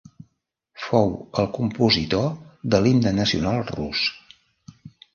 [0.85, 1.11] Fou
[1.43, 2.27] el compositor
[2.77, 4.07] de l'himne nacional rus.